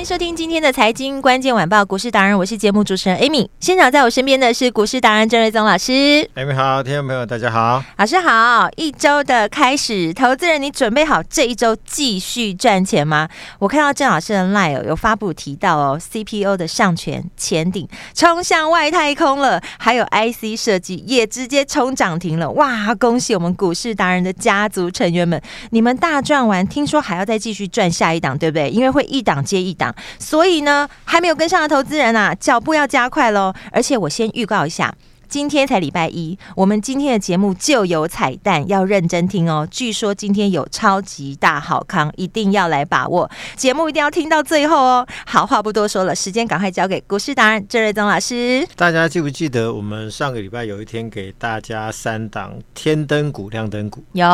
[0.00, 3.46] 迎收听今天的财经关键晚报股市达人，我是节目主持人 Amy。
[3.60, 5.92] 现场在我身边的是股市达人郑瑞宗老师。
[6.36, 8.66] Amy 好，听众朋友大家好，老师好。
[8.76, 13.28] 一周的开始，投资人你准备好这一周继续赚钱吗？
[13.58, 22.50] 我看到郑老师的 LINE 有发布提到哦，CPO 的上权、前顶冲向外太空了，还有 IC 设计也直接冲涨停了。
[22.52, 25.38] 哇，恭喜我们股市达人的家族成员们，
[25.72, 28.70] 你们大赚完，听说还要再继续赚下一档，对不对？
[28.70, 29.89] 因为会一档接一档。
[30.18, 33.52] 所以呢，还没有跟上的投资人啊，脚步要加快喽！
[33.72, 34.94] 而且我先预告一下，
[35.28, 39.66] 今天才礼拜一，我们今天的节目就有彩蛋，要认真听哦。
[39.70, 45.06] 据说今天有超级大好康，一定要来把握，节目一定要听到最后哦。
[45.26, 48.66] 好，话不多说了，时间赶快交给股市达人郑瑞宗老师。
[48.74, 54.02] 大家记不记得我们上个礼拜有一天给大家三档天灯股、亮灯股？
[54.14, 54.26] 有。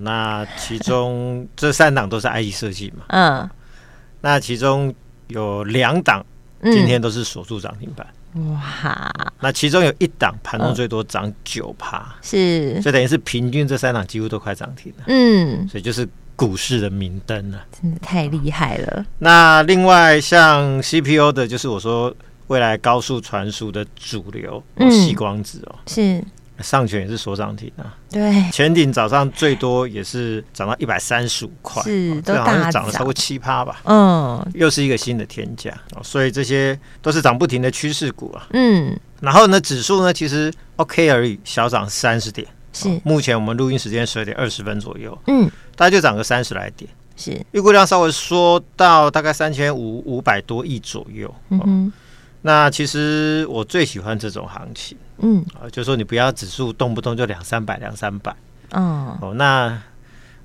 [0.00, 3.04] 那其中这三档都是 IE 设计嘛？
[3.08, 3.50] 嗯。
[4.20, 4.94] 那其中
[5.28, 6.24] 有两档
[6.62, 9.32] 今天都是锁住涨停板，嗯，哇！
[9.40, 19.06] 那其中有一档盘中最多涨九趴，是，所以等于是平均这三档几乎都快涨停了，嗯，所以就是股市的明灯了，真的太厉害了。
[19.18, 22.12] 那另外像 CPU 的，就是我说
[22.48, 26.22] 未来高速传输的主流，嗯，细光子哦，是。
[26.60, 51.92] 上权也是所涨停啊，对，前顶早上最多也是涨到一百三十五块，是都大涨，涨了超过七趴吧，嗯，又是一个新的天价，所以这些都是涨不停的趋势股啊，嗯，然后呢，指数呢其实 OK 而已，小涨三十点，是，目前我们录音时间十二点二十分左右，嗯，大概就涨个三十来点，是，预估量稍微缩到大概三千五五百多亿左右，嗯，
[52.42, 54.96] 那其实我最喜欢这种行情。
[55.20, 58.34] 嗯，啊，就说你不要指数动不动就两三百两三百，
[58.70, 59.80] 嗯，哦，那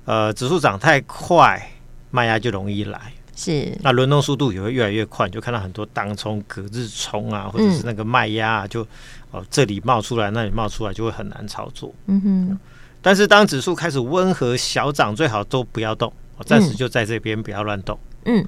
[0.04, 1.70] 呃指数涨太快，
[2.10, 8.86] 卖压就容易来，是，那轮动速度也会越来越快，你就看到很多当冲、隔日冲啊，或者是那个卖压啊，就
[9.30, 11.94] 哦这里冒出来，那里冒出来，就会很难操作。
[12.06, 12.58] 嗯哼，
[13.00, 16.12] 但是当指数开始温和小涨，最好都不要动，
[16.44, 17.98] 暂时就在这边不要乱动。
[18.24, 18.44] 嗯。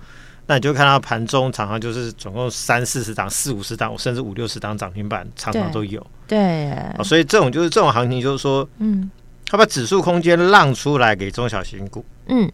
[0.48, 6.00] 那你就看到盘中常常就是总共三四十档、四五十档，甚至五六十档涨停板，常常都有。
[6.28, 9.10] 对，对，所以这种就是这种行情，就是说，嗯，
[9.46, 12.48] 他把指数空间让出来给中小型股，嗯，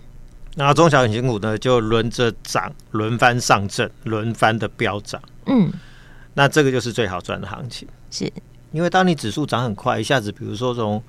[0.56, 5.70] 然后中小型股呢就轮着涨，轮番上阵，轮番的飙涨，嗯，
[6.32, 8.32] 那这个就是最好赚的行情，是
[8.70, 11.02] 因为当你指数涨很快，一下子比如说从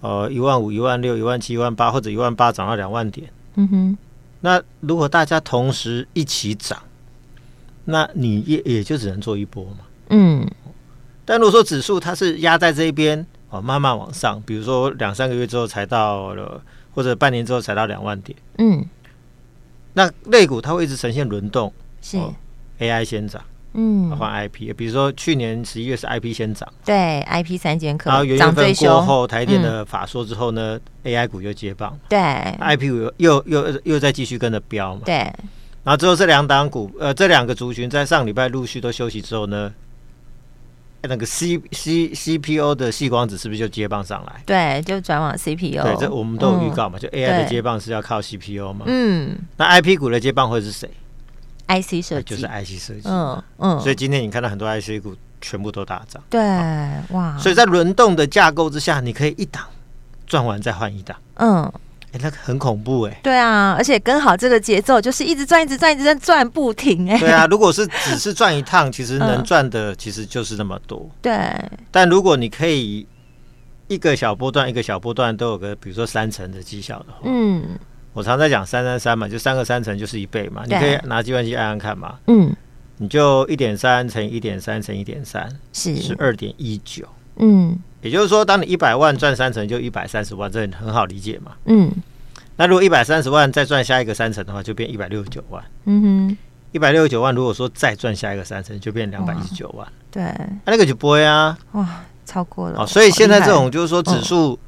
[0.00, 3.98] 呃一万五、一万六、一万七、一万八或者一万八涨到两万点，嗯哼。
[4.40, 6.82] 那如果大家同时一起涨，
[7.84, 9.78] 那你也也就只能做一波嘛。
[10.08, 10.48] 嗯。
[11.24, 16.62] 但如果说指数它是压在这边哦，慢慢往上，比如说两三个月之后才到了，
[16.92, 18.36] 或者半年之后才到两万点。
[18.58, 18.84] 嗯。
[19.92, 22.16] 那类股它会一直呈现轮动，是
[22.78, 23.42] AI 先涨。
[23.72, 35.14] 嗯，换 I P，比如说去年十一月是 I P 先涨，对 I P 三剑客，然后元月份过后，台电的法说之后呢，A I 股又接棒，对，I P 股又又又又再继续跟着飙嘛，对，
[35.84, 39.72] 然后之后这两档股，呃，这两个族群在上礼拜陆续都休息之后呢，
[41.02, 44.42] 那个 C C C P O 的细光子是不是就接棒上来？
[44.44, 50.90] 对，就转往 C P O，对，这我们都有预告嘛，就 A I 的接棒是要靠 C P O 嘛，嗯，那 I P 股的接棒会是谁
[51.70, 52.34] ？IC 设计。
[52.34, 56.40] 就是 IC 设计，嗯嗯，所以今天你看到很多 IC 股全部都大涨，对，
[57.10, 59.64] 哇，所以在轮动的架构之下，你可以一档
[60.26, 61.62] 赚完再换一档，嗯，
[62.12, 71.54] 哎，那个很恐怖哎，对啊，而且跟好这个节奏，就是一直赚，一直赚，一直在赚不停哎，对啊， 如果是只是赚一趟， 其实能赚的其实就是那么多，对，
[71.90, 73.06] 但如果你可以
[73.88, 77.78] 一个小波段一个小波段都有个比如说三成的绩效的话，嗯。
[78.12, 82.52] 我常在讲三三三嘛，就三个三成就是一倍嘛，你可以拿计算机按按看嘛，嗯，
[82.96, 85.96] 你就一点三乘一点三乘一点三是。
[85.96, 87.04] 是二点一九，
[87.36, 91.90] 嗯，也就是说，当你一百万赚三成就一百三十万，这很好理解嘛，嗯，
[92.56, 96.36] 那如果一百三十万再赚下一个三成的话，就变一百六十九万，嗯哼，
[96.72, 99.86] 一百六十九万，如果说再赚下一个三成，就变两百一十九万。
[100.10, 102.82] 对，那、啊、那个就不会啊，哇，超过了。
[102.82, 104.58] 哦，所以现在这种就是说指数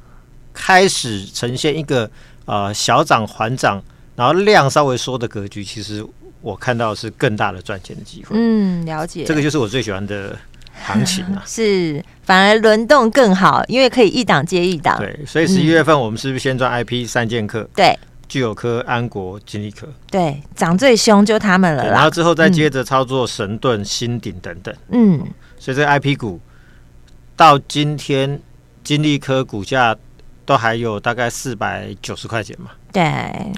[0.53, 2.11] 开始呈现一个、嗯、
[2.45, 3.81] 呃小涨缓涨，
[4.15, 6.05] 然后量稍微缩的格局，其实
[6.41, 8.35] 我看到是更大的赚钱的机会。
[8.37, 9.23] 嗯，了解。
[9.23, 10.37] 这个就是我最喜欢的
[10.85, 11.43] 行情啊。
[11.47, 14.97] 是，反而轮动更好，因为可以一档接一档。
[14.99, 17.67] 对，所以十一月份我们是不是先赚 IP 三剑客？
[17.75, 17.97] 对。
[18.29, 21.87] 具有科、安国、金利科，对，涨最凶就他们了。
[21.87, 24.73] 然后之后再接着操作神盾、新鼎等等。
[24.89, 25.19] 嗯，
[25.59, 26.39] 所以这个 IP 股
[27.35, 28.39] 到今天，
[28.83, 29.95] 金利科股价
[30.45, 32.71] 都还有大概四百九十块钱嘛。
[32.91, 33.03] 对，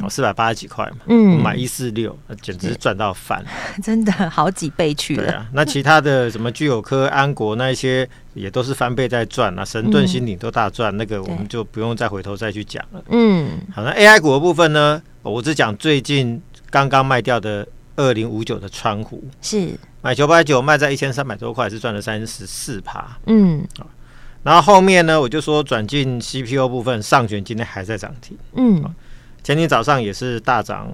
[0.01, 3.43] 哦，四百八十几块嘛，嗯，买一四六，那简直是赚到翻，
[3.83, 5.23] 真的好几倍去了。
[5.23, 13.03] 对啊，那其他的什么聚友科、安国那一些也都是翻倍在赚啊，神盾、新鼎都大赚，那个我们就不用再回头再去讲了。
[13.09, 17.67] 嗯，好，那 AI 股的部分呢，我只讲最近刚刚卖掉的
[17.97, 19.71] 二零五九的川湖，是。
[20.01, 23.17] 买九百九，卖在一千三百多块，是赚了三十四趴。
[23.25, 23.67] 嗯，
[24.45, 28.37] 然后后面呢，我就说转进 CPU 部分，上卷今天还在涨停。
[28.53, 28.83] 嗯。
[29.43, 30.87] 前天早上也是大涨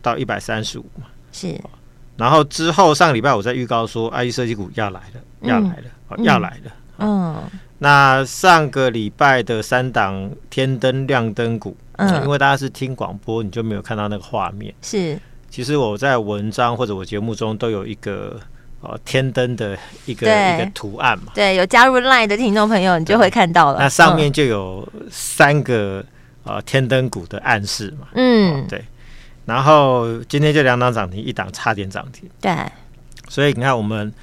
[0.00, 1.58] 到一百三十五嘛，是。
[2.16, 6.72] 然后之后上个礼拜我在预告说，IE 设计股要来了，要来了，嗯、要来了。
[6.98, 7.36] 嗯。
[7.78, 14.74] 那上个礼拜的三档天灯亮灯股，嗯，因为大家是听广播，你就没有看到那个画面。
[14.80, 15.20] 是。
[15.50, 18.40] 其实我在文章或者我节目中都有一个
[18.80, 21.32] 呃天灯的一个一个图案嘛。
[21.34, 23.78] 对，有加入 Line 的听众朋友，你就会看到了。
[23.78, 26.04] 那上面就有三个。
[26.48, 28.80] 呃，天灯股的暗示嘛，嗯、哦，对，
[29.46, 32.54] 然后今天就两档涨停，一档差点涨停，对，
[33.28, 34.14] 所以你看，我们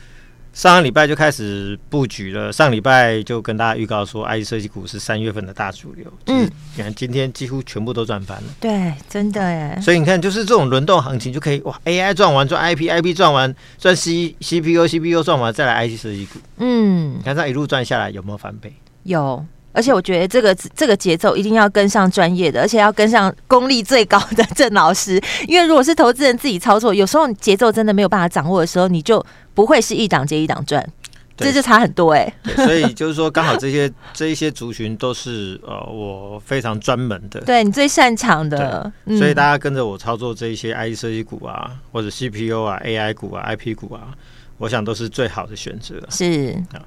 [0.53, 18.71] 上个礼拜就开始布局了，上礼拜就跟大家预告说，IC 设计股是三月份的大主流，嗯，你看今天几乎全部都赚翻了，对，真的耶，所以你看，就是这种轮动行情就可以哇，AI 赚完赚 IP，IP 赚完赚 C CPU，CPU 赚完再来 IC 设计股，嗯，你看这一路赚下来有没有翻倍？
[19.03, 19.43] 有。
[19.73, 25.19] 而且我觉得这个这个节奏一定要跟上专业的，而且要跟上功力最高的郑老师。
[25.47, 29.23] 因为如果是投资人自己操作，有时候节奏真的没有办法掌握的时候，你就
[29.53, 30.87] 不会是一档接一档赚，
[31.35, 32.65] 这就差很多哎、欸。
[32.65, 38.91] 所以就是说，刚好这些这一些族群都是呃我非常专门的，对你最擅长的。
[39.17, 44.09] 所以大家跟着我操作这一些 IC 设计股啊，或者 CPU 啊、AI 股啊、IP 股啊，
[44.57, 45.95] 我想都是最好的选择。
[46.09, 46.79] 是啊。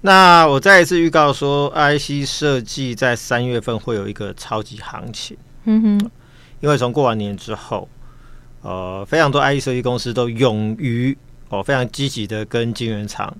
[0.00, 5.36] 那我再一次预告说，IC 设计在三月份会有一个超级行情。
[5.64, 6.10] 嗯哼，
[6.60, 7.88] 因为从过完年之后，
[8.62, 11.16] 呃，非常多 IC 设计公司都勇于
[11.48, 13.36] 哦，非常积极的跟晶圆厂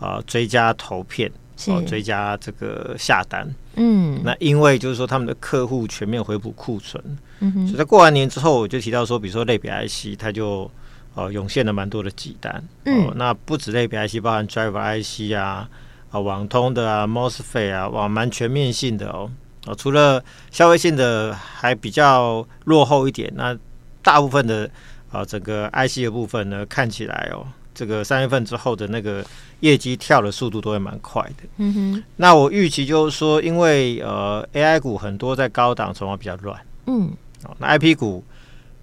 [0.00, 1.30] 啊追加投片，
[1.68, 3.48] 哦，追加这个下单。
[3.76, 7.02] 嗯，那因为就是说他们的客户全面回补库存。
[7.38, 10.68] 嗯哼，所以在过完年之后，我就提到说，比如说类比 IC，它就
[11.14, 12.62] 哦涌现了蛮多的几单。
[12.84, 15.68] 嗯，那不止类比 IC，包含 Driver IC 啊。
[16.10, 19.30] 啊，网通的啊，MOSFET 啊，哇，蛮全面性的哦。
[19.66, 23.56] 哦，除了消费性的还比较落后一点，那
[24.02, 24.68] 大部分的
[25.12, 29.24] 啊，整个 IC 的部分呢，看起来哦，这个三月份之后的那个
[29.60, 31.44] 业绩跳的速度都会蛮快的。
[31.58, 32.04] 嗯哼。
[32.16, 36.58] 那我预期就是说，因为呃，AI 股很多在高档筹码比较乱。
[36.86, 37.10] 嗯。
[37.44, 38.24] 哦，那 IP 股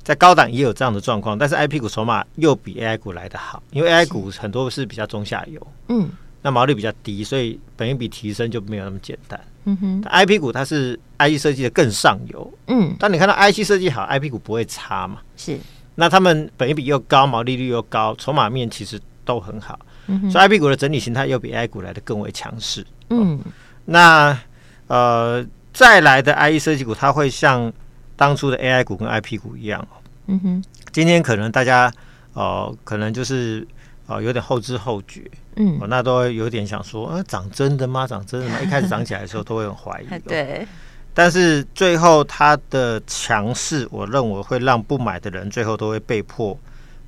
[0.03, 5.67] 在高档也有这样的状况，但是 IP 股筹码又比 AI 股来得好，因为 AI 股很多是比较中下游。
[5.89, 6.07] 嗯。
[6.47, 9.37] 那毛利比较低，所以本益比提升就没有那么简单。
[9.65, 12.53] 嗯哼，IP 股它是 IC 设计的更上游。
[12.67, 15.19] 嗯，当你看到 IC 设计好，IP 股不会差嘛？
[15.35, 15.59] 是。
[15.95, 19.77] 那他们本益比又高，毛利率又高，筹码面其实都很好。
[20.05, 22.87] 嗯哼，所以 IP 股的整体形态又比 AI 股来的更为强势。
[23.09, 23.37] 嗯，
[23.83, 24.39] 那
[24.87, 27.69] 呃再来的 IE 设计股，它会像
[28.15, 29.85] 当初的 AI 股跟 IP 股一样。
[30.27, 30.63] 嗯哼，
[30.93, 31.91] 今天可能大家
[32.31, 33.67] 哦、呃，可能就是。
[34.09, 38.07] 哦，有点后知后觉，嗯，哦，那都有点想说，啊，涨真的吗？
[38.07, 38.59] 涨真的吗？
[38.63, 40.67] 一开始涨起来的时候都会很怀疑， 对。
[41.13, 46.55] 但是最后它的强势，我认为会让不买的人最后都会被迫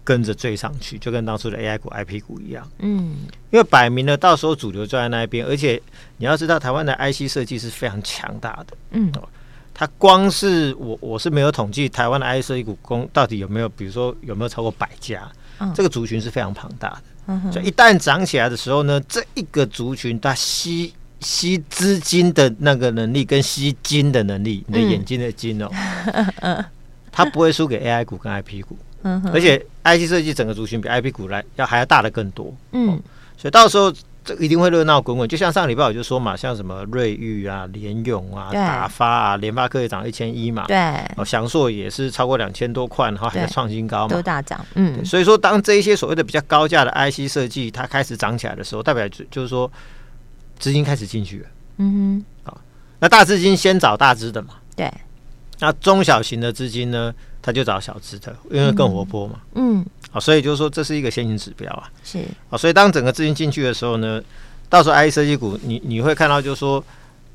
[0.03, 3.17] 跟着追上去，就跟当初的 AI 股、IP 股一样，嗯。
[3.51, 5.79] 因为摆明了到时候主流就在那边，而且
[6.17, 9.11] 你要知道，台湾的 IC 设计是非常强大的，嗯。
[9.17, 9.29] 哦，
[9.75, 15.21] 它光是我我是没有统计台湾的 IC 设计股公到底有没有，比如说有没有超过百家。
[15.75, 25.69] 这个族群是非常庞大的，嗯，所以一旦涨起来的时候呢，这一个族群它吸吸资金的那个能力跟吸金的能力，你的眼睛的金哦，
[26.41, 26.65] 嗯，
[27.11, 32.99] 它不会输给 AI 股跟 IP 股，嗯，而且 IC 设计整个族群比 IP 股来要还要大的更多，嗯，
[33.37, 33.93] 所以到时候
[34.35, 35.27] 这一定会热闹滚滚。
[35.27, 40.77] 就像上礼拜我就说嘛，像什么瑞昱啊、联勇啊、达发啊、联发科也涨一千一嘛，对，
[41.17, 44.63] 哦，祥硕也是超过两千多块，然后还在创新高嘛，都大涨。
[44.75, 49.71] 嗯，所以说当这一些所谓的比较高价的 IC 设计它开始涨起来的时候，代表就就是说
[50.59, 51.47] 资金开始进去了。
[51.77, 52.61] 嗯哼，好，
[52.99, 54.93] 那大资金先找大资的嘛，对，
[55.59, 59.39] 那中小型的资金呢，他就找小资的，因为更活泼嘛。
[59.55, 59.85] 嗯。
[60.11, 61.89] 好，所以就是说这是一个先行指标啊。
[62.03, 62.19] 是。
[62.49, 64.21] 啊，所以当整个资金进去的时候呢，
[64.67, 66.83] 到时候 IC 设计股，你你会看到就是说，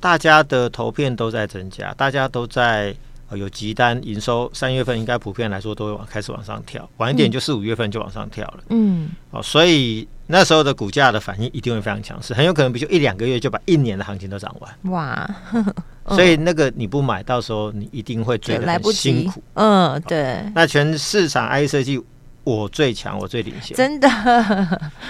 [0.01, 2.95] 大家的投片都在增加，大家都在
[3.33, 8.65] 有急单营收，三月份应该普遍来说都会往开始往上跳，晚一点就四五月份就往上跳了。
[8.71, 9.11] 嗯。
[9.31, 14.93] 哦，所以那时候的股价的反应一定会非常强势，很有可能比就一两个月就把一年的行情都涨完。
[14.93, 15.29] 哇。
[16.09, 19.43] 所以那个你不买，到时候你一定会追得很辛苦。
[19.55, 20.45] 嗯，对。
[20.55, 22.03] 那全市场 IC 设计。
[22.45, 24.09] 我最强，我最领先，真的。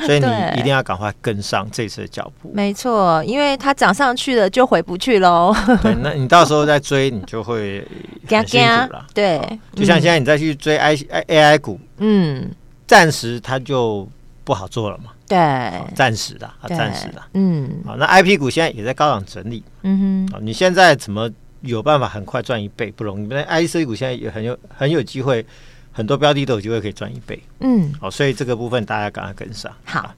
[0.07, 2.51] 所以你一定要赶快跟上这次的脚步。
[2.55, 5.55] 没错，因为它涨上去了，就回不去喽。
[5.83, 7.87] 对，那你到时候再追，你就会
[8.31, 9.05] 很辛苦了。
[9.13, 12.51] 对，就像现在你再去追 I A I 股，嗯，
[12.87, 14.09] 暂时它就
[14.45, 15.11] 不好做了嘛。
[15.27, 15.37] 对，
[15.95, 17.23] 暂时的，暂时的。
[17.33, 19.65] 嗯，好，那 I P 股现在也在高档整理。
[19.83, 21.29] 嗯哼，你现在怎么
[21.63, 22.93] 有办法很快赚一倍？
[22.93, 23.27] 不容易。
[23.27, 25.45] 那 I C 股现在也很有很有机会。
[25.97, 29.71] 很多标的都有机会可以赚一倍，嗯，好，所以这个部分大家赶快跟上。
[29.85, 30.13] 好，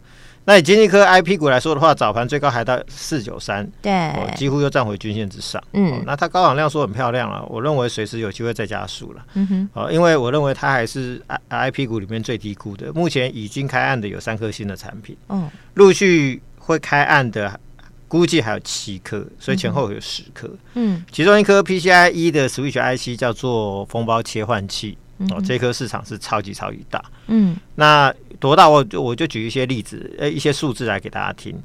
[0.46, 5.62] 那以金立科 IP 股来说的话，早盘最高还到四九三，对，几乎又站回均线之上。
[5.74, 9.26] 嗯，那它高档量缩很漂亮了，我认为随时有机会再加速了。
[9.34, 12.90] 嗯哼，哦，因为我认为它还是 I IP 股里面最低估的。
[12.94, 17.60] 目前已经开案的有三颗新的产品，嗯，陆续会开案的
[18.08, 20.48] 估计还有七颗，所以前后有十颗。
[20.74, 24.96] 嗯，其中一颗 PCIe 的 Switch IC 叫做封包切换器。
[25.30, 27.02] 哦，这颗市场是超级超级大。
[27.28, 28.68] 嗯，那多大？
[28.68, 31.58] 我就我就举一些例子，呃，一些数字来给大家听。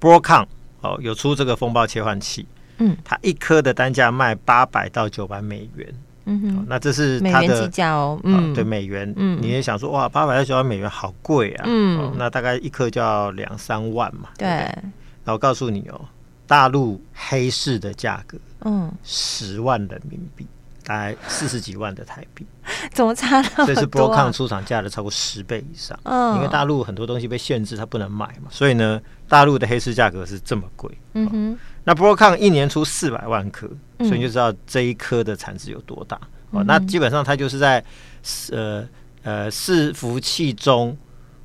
[0.00, 0.46] Broadcom
[0.80, 2.46] 哦，有出这个风暴切换器。
[2.78, 5.94] 嗯，它一颗的单价卖八百到九百美元。
[6.26, 8.20] 嗯哼，那这是它的计价哦。
[8.24, 9.12] 嗯，对，美元。
[9.16, 11.64] 嗯，你也想说哇，八百到九百美元好贵啊。
[11.66, 14.28] 嗯，那大概一颗就要两三万嘛。
[14.36, 14.70] 对。
[15.24, 16.00] 那我告诉你哦，
[16.46, 20.46] 大陆黑市的价格，嗯，十万人民币。
[20.90, 22.44] 大概四十几万的台币，
[22.92, 23.66] 怎么差那么多？
[23.66, 25.96] 这是 Broadcom 出厂价的超过十倍以上。
[26.02, 30.90] 嗯，因为大陆很多东西被限制，它不能买嘛，所以呢，大陆的黑市价格是这么贵。
[31.12, 33.68] 嗯哼，那 Broadcom 一年出四百万颗，
[34.00, 36.20] 所以你就知道这一颗的产值有多大。
[36.50, 37.84] 哦，那基本上它就是在
[38.50, 38.84] 呃
[39.22, 40.98] 呃伺服器中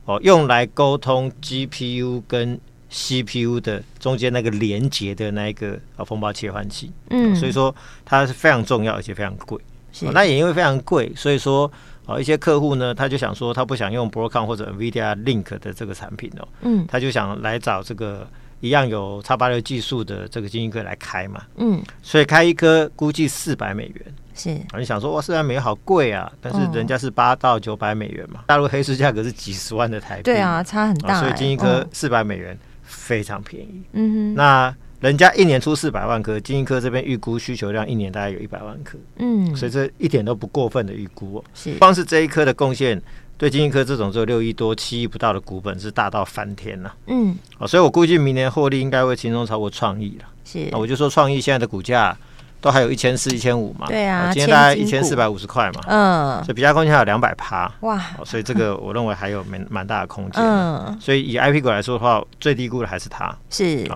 [0.05, 7.73] 哦，用来沟通 GPU 跟 CPU 的中间那个连接的那一个啊风暴切换器，嗯，所以说
[8.05, 9.59] 它是非常重要，而且非常贵。
[9.91, 11.71] 是，那也因为非常贵，所以说
[12.05, 18.27] 啊一些客户呢，他就想说他不想用 Broadcom 或者 NVIDIA Link 的这个产品哦，嗯，他就想来找这个
[18.59, 24.49] 一样有叉八六技术的这个晶英科来开嘛，嗯，所以开一颗估计四百美元，是。
[24.71, 32.57] 啊，你想说哇四百美元好贵啊，但是人家是八到九百美元嘛，大陆黑市价格是几十万的台币，对啊，差很大，所以晶英科四百美元。
[33.05, 41.43] 非常便宜，嗯哼，那人家一年出四百万颗，金一科这边预估需求量一年大概有一百万颗，嗯，所以这一点都不过分的预估哦。
[41.53, 42.99] 是，光是这一颗的贡献，
[43.37, 50.25] 对金一科这种只有六亿多、七亿不到的股本是大到翻天了，嗯，哦，所以我估计明年获利应该会轻松超过创意了。
[50.43, 52.17] 是，我就说创意现在的股价
[52.61, 63.87] 都还有一千四、一千五嘛，对啊，今天大概一千四百五十块嘛，嗯，所以比较空间还有两百趴，哇，所以这个我认为还有蛮蛮大的空间，嗯，所以以 IP 股来说的话，最低估的还是它，是，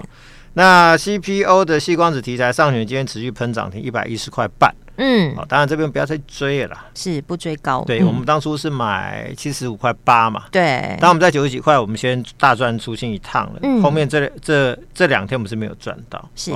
[0.53, 16.51] 那 CPO 的细光子题材上旬今天持续喷涨停一百一十块半，嗯，好，当然这边不要再追了，是不追高，对我们当初是买七十五块八嘛，对，当我们在九十几块，我们先大赚出新一趟了，嗯，后面这这这两天我们是没有赚到，是。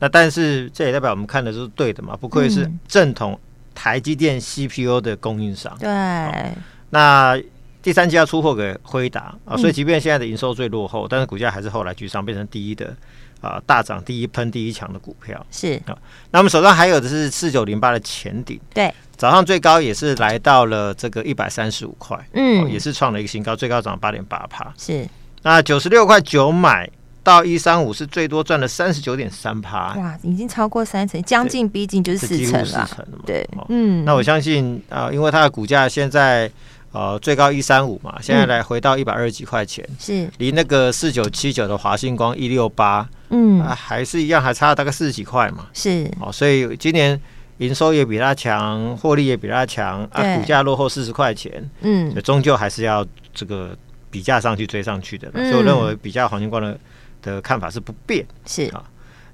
[0.00, 3.38] 那但是这也代表我们看的是对的嘛，不愧是正统
[3.74, 5.76] 台积电 CPU 的供应商。
[5.78, 6.56] 对、嗯。
[6.88, 7.38] 那
[7.82, 12.96] 第三季要出货给辉达啊，所以即便现在的营收最落后，但是股价还是后来居上，变成第一的
[13.42, 15.46] 啊大涨、第一喷、第一强的股票。
[15.50, 15.96] 是啊。
[16.30, 24.72] 那我们手上还有的是四九零八的前顶，对，早上最高也是来到了这个一百三十五块，嗯，也是创了一个新高，最高涨八点八帕。
[24.78, 25.06] 是。
[25.42, 26.90] 那九十六块九买。
[27.30, 32.88] 到一三五是最多赚了三十九点三趴，哇，已经超过三成，将近逼近就是四成了。
[33.24, 36.50] 对，嗯，那我相信啊、呃，因为它的股价现在
[36.90, 40.28] 呃最高一三五嘛，现在来回到一百二十几块钱，是。
[40.38, 45.68] 离那个四九七九的华星光一六八，嗯，还是一样，还差大概四十几块嘛。
[45.72, 46.10] 是。
[46.18, 47.18] 哦，所以今年
[47.58, 53.76] 营收也比它强，获利也比它强啊，股价落后四十块钱，嗯，终究还是要这个。
[54.12, 56.76] 比价上去追上去的，嗯、所以我认为比价黄金光的
[57.22, 58.82] 的看法是不变，是啊。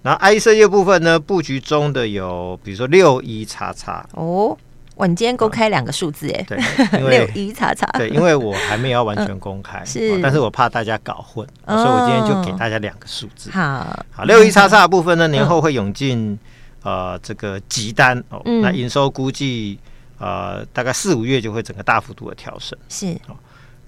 [0.02, 4.56] 然后 IC 设计部分呢，布局中的有比如说六一叉叉哦。
[4.94, 6.58] 我你今天公开两个数字哎，对，
[7.10, 13.50] 六一叉叉，对，因为我还没有完全公开， 是，但是我怕大家搞混，所以我今天就给大家两个数字。
[13.50, 16.38] 好，好，六一叉叉的部分呢，年后会涌进
[16.82, 19.78] 呃这个急单哦，那营收估计
[20.18, 23.14] 呃大概四五月就会整个大幅度的调升，是。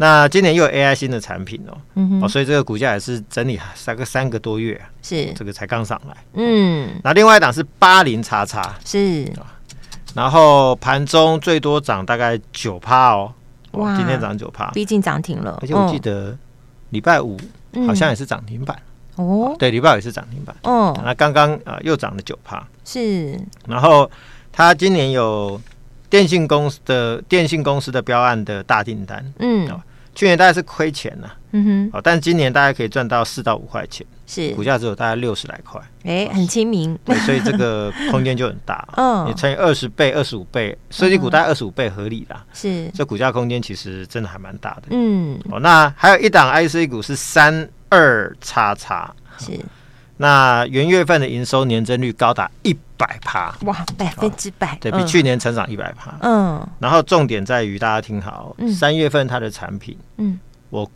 [0.00, 1.76] 那今年又有 AI 新的产品哦，
[2.22, 5.32] 哦，所以这个股价也是整理三个三个多月，是。
[5.34, 6.88] 这个才刚上来，嗯。
[7.02, 9.30] 那另外一档是八零叉叉，是。
[10.14, 13.32] 然后盘中最多涨大概九趴哦，
[13.72, 15.58] 哇，今天涨九趴，毕竟涨停了。
[15.60, 16.36] 而且我记得
[16.90, 17.36] 礼拜五
[17.86, 18.80] 好像也是涨停板。
[19.16, 20.54] 哦，对，礼拜五也是涨停板。
[20.62, 20.96] 哦。
[21.04, 23.36] 那刚刚啊又涨了九趴，是。
[23.66, 24.08] 然后
[24.52, 25.60] 他今年有
[26.08, 29.68] 电信公司的电信公司的标案的大订单，嗯，
[30.18, 34.04] 去年大概是亏钱了，嗯哼，哦，但是今年大概可以赚到四到五块钱。
[34.26, 38.86] 是股价只有大概六十来块，哎，很亲民，对，所以这个 空间就很大。
[38.96, 42.44] 嗯，你乘以二十倍、二十五倍，设计股大概二十五倍合理啦。
[42.52, 44.88] 是，这股价空间其实真的还蛮大的。
[44.90, 49.52] 嗯，哦，那还有一档 IC 股是三二叉叉，是，
[50.18, 56.14] 那元月份的营收年增率高达一百趴，哇，百分之百，对比去年成长一百趴。
[56.20, 60.38] 嗯，然后重点在于大家听好，三月份它的产品，嗯，
[60.70, 60.88] 我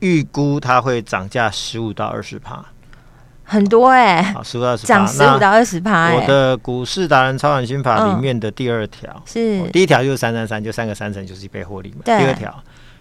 [0.00, 2.64] 预估它会涨价十五到二十趴。
[3.44, 6.14] 很多哎，好，十五到二十，涨十五到二十趴。
[6.14, 9.68] 我的股市达人超短心法里面的第二条是。
[9.70, 11.98] 第一条就是三三三，就三个三成就是一倍获利嘛。
[12.04, 12.50] 第二条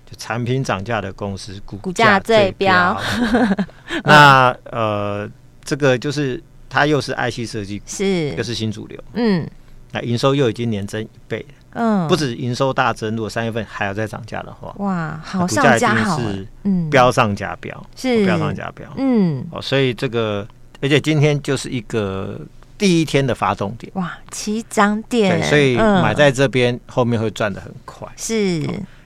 [0.05, 2.99] 就产品涨价的公司股股价最标。
[4.03, 5.29] 那呃，
[5.71, 8.35] 这个就是它又是 IC 设计，是。
[8.35, 9.03] 又是新主流。
[9.13, 9.49] 嗯，
[9.93, 11.45] 那营收又已经年增一倍。
[11.69, 16.19] 嗯，不止营收大增，如果三月份还要再涨价的话，哇，好上加好，
[16.63, 18.25] 嗯，飙上加飙，是。
[18.25, 20.45] 飙上加飙，嗯，哦，所以这个，
[20.81, 22.37] 而且今天就是一个
[22.77, 28.61] 第一天的发动点，哇，起涨点，对，所以买在这边后面会赚的很快，是，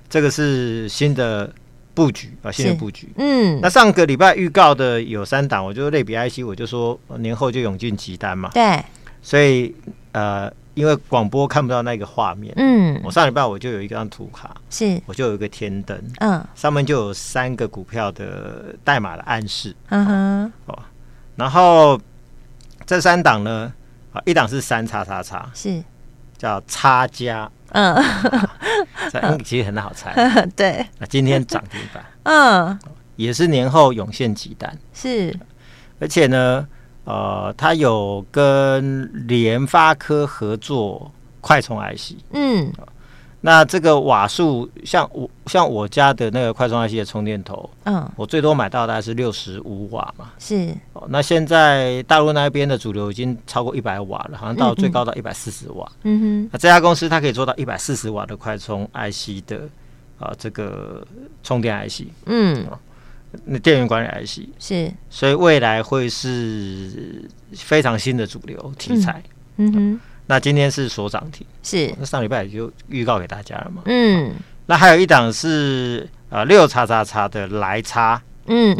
[0.09, 1.53] 这个是新的
[1.95, 8.83] 布局啊，新的布局，嗯，那上个礼拜预告的有三档，我就类比 IC，我就说年后就涌进急单嘛，对，
[9.23, 9.73] 所以
[10.11, 10.51] 呃。
[10.75, 20.77] 因为广播看不到那个画面，嗯，我上礼拜我就有一张图卡，是，我就有一个天灯，嗯，上面就有三个股票的代码的暗示，嗯哼，哦，
[21.37, 21.97] 然后
[22.85, 23.71] 这三档呢，
[24.11, 25.81] 啊，一档是三叉叉叉，是，
[26.37, 27.95] 叫叉加，嗯，
[29.21, 29.43] 嗯。
[29.43, 30.13] 其实很好猜，
[30.55, 32.79] 对，那今天涨停板， 嗯，
[33.15, 35.37] 也是年后涌现几单，是，
[35.99, 36.67] 而且呢。
[37.07, 42.73] 呃，他有跟联发科合作快充 IC，嗯，
[43.45, 59.57] 那这个瓦数像我像我家的那个快充 IC 的充电头，嗯，我最多买到大概是六十五瓦嘛，是，哦，那现在大陆那边的主流已经超过一百瓦了，好像到最高到一百四十瓦，嗯哼，那这家公司它可以做到一百四十瓦的快充 IC 的
[60.17, 61.05] 啊，呃，这个
[61.43, 62.65] 充电 IC，嗯。
[63.43, 69.21] 那电源管理 IC 是，所以未来会是非常新的主流题材。
[69.57, 71.93] 嗯，嗯哼，那今天是所涨停，是。
[71.99, 73.81] 那上礼拜就预告给大家了嘛。
[73.85, 74.33] 嗯，
[74.65, 78.75] 那还有一档是呃六叉叉叉的来叉，嗯，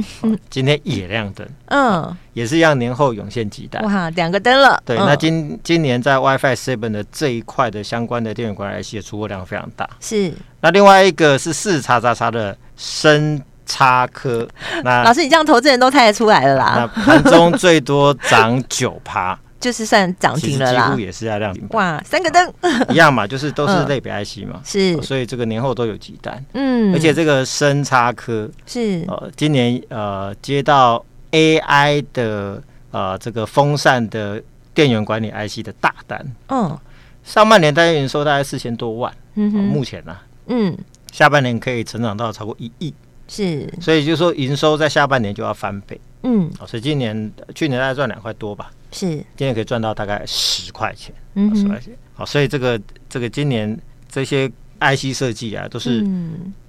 [0.50, 4.82] 今天也亮灯，嗯，也是一样年后涌现急单，哇，两个灯了。
[4.86, 9.90] 对，那今今年在 WiFi 7的这一块的相关的电源管理 IC 的出货量非常大。
[10.00, 13.42] 是，那另外一个是四叉叉叉的深。
[13.68, 14.48] 叉科，
[14.84, 16.76] 那老师，你这样投资人都猜得出来了啦。
[16.78, 20.90] 那盘中最多涨九趴，就是算涨停了啦。
[20.90, 21.68] 几乎也是在亮停。
[21.72, 22.54] 哇，三个灯。
[22.94, 26.46] 一样嘛，就是都是类比 IC 嘛，是，所以这个年后都有几单。
[26.54, 29.04] 嗯，而且这个深差科是。
[29.08, 34.40] 呃，今年呃接到 AI 的呃这个风扇的
[34.76, 36.24] 电源管理 IC 的大单。
[36.50, 36.78] 嗯，
[37.24, 39.12] 上半年单月营收大概四千多万。
[39.34, 40.78] 嗯，目前呢，嗯，
[41.12, 42.94] 下半年可以成长到超过一亿。
[43.28, 52.80] 是，所以就是说营收在下半年就要翻倍，嗯，所以今年去年大概赚两块多吧，是，今年可以赚到大概十块钱，嗯，十块钱，好，所以这个
[53.10, 53.78] 这个今年
[54.08, 56.08] 这些 IC 设计啊，都是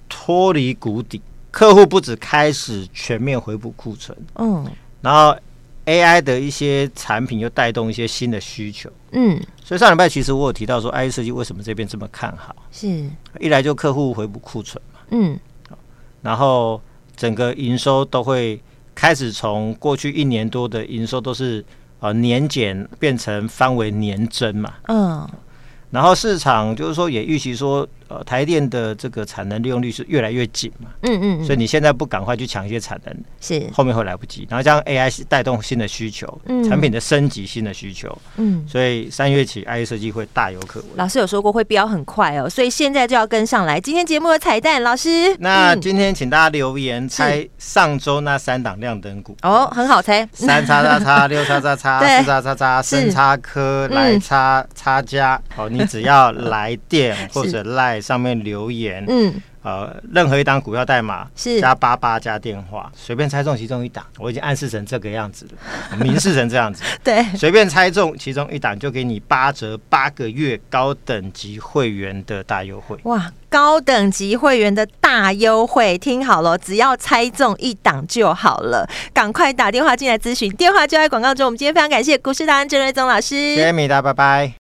[0.09, 4.69] 脱离谷底，客户不止开始全面回补库存，嗯，
[5.01, 5.33] 然后
[5.85, 13.09] AI 的一些产品又带动一些新的需求，嗯，所以上礼拜其实我有提到说 IC 设计为什么这边这么看好，是。
[13.39, 15.39] 一来就客户回补库存嘛，嗯。
[16.21, 16.81] 然后
[17.15, 18.61] 整个营收都会
[18.93, 21.63] 开始从过去一年多的营收都是
[21.99, 25.27] 呃年减变成翻为年增嘛，嗯，
[25.91, 33.67] 然后市场就是说也预期说呃，台电的这个产能利用率是越来越紧嘛，嗯，嗯嗯，所以你现在不赶快去抢一些产能，是。
[33.73, 34.47] 后面会来不及。
[34.49, 40.85] 然后像 AI 带动新的需求，嗯，产品的升级新的需求，嗯，所以三月起 IC 设计会大有可为。
[40.95, 43.77] 老师有说过会飙很快哦，所以现在就要跟上来。
[43.77, 49.35] 今天节目的彩蛋，老师，那今天请大家留言猜上周那三档亮灯股。
[49.41, 57.96] 哦，很好猜，三叉叉叉 六叉叉叉四叉叉叉深叉科来叉叉加哦，你只要来电 或者赖。
[57.99, 59.33] 上面留言，嗯，
[59.63, 61.59] 呃，任何一档股票代码是。
[61.59, 81.45] 加八八加电话，随便猜中其中一档，我已经暗示成这个样子了， 明示成这样子，对，随便猜中其中一档就给你八折八个月高等级会员的大优惠，哇，高等级会员的大优惠，听好了，只要猜中一档就好了，赶快打电话进来咨询，电话就在广告中。
[81.45, 84.66] 我们今天非常感谢股市达人郑瑞宗老师，谢谢米达，拜拜。